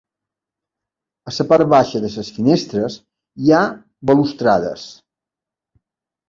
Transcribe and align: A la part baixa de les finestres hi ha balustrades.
A 1.31 1.33
la 1.35 1.45
part 1.51 1.69
baixa 1.73 2.01
de 2.05 2.09
les 2.13 2.31
finestres 2.37 2.97
hi 3.43 3.53
ha 3.59 3.61
balustrades. 4.13 4.89